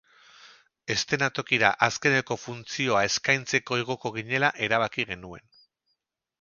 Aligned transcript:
Eszenatokira 0.95 1.69
azkeneko 1.89 2.39
funtzioa 2.45 3.03
eskaintzeko 3.11 3.81
igoko 3.85 4.15
ginela 4.19 4.53
erabaki 4.69 5.09
genuen. 5.15 5.49